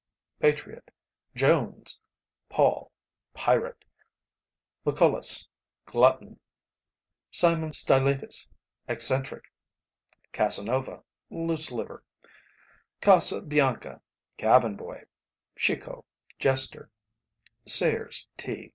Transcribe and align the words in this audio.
patriot; 0.39 0.89
Jones, 1.35 1.99
Paul, 2.49 2.91
pirate; 3.35 3.85
Lucullus, 4.83 5.47
glutton; 5.85 6.39
Simon 7.29 7.71
Stylites, 7.71 8.47
eccentric; 8.87 9.43
Casanova, 10.31 11.03
loose 11.29 11.69
liver; 11.69 12.03
Casabianca, 12.99 14.01
cabin 14.37 14.75
boy; 14.75 15.03
Chicot, 15.55 16.03
jester; 16.39 16.89
Sayers, 17.67 18.25
T. 18.37 18.69